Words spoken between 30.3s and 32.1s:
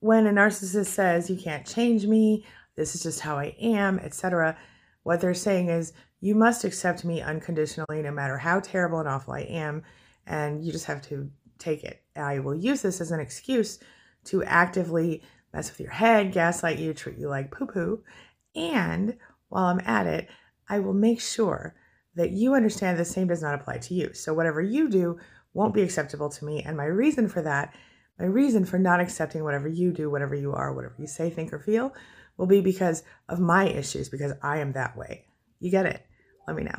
you are, whatever you say, think, or feel,